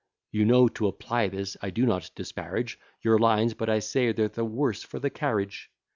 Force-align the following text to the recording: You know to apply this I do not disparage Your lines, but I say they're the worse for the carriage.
You 0.31 0.45
know 0.45 0.67
to 0.69 0.87
apply 0.87 1.27
this 1.27 1.57
I 1.61 1.69
do 1.69 1.85
not 1.85 2.09
disparage 2.15 2.79
Your 3.03 3.19
lines, 3.19 3.53
but 3.53 3.69
I 3.69 3.77
say 3.77 4.11
they're 4.11 4.29
the 4.29 4.43
worse 4.43 4.81
for 4.81 4.97
the 4.99 5.11
carriage. 5.11 5.69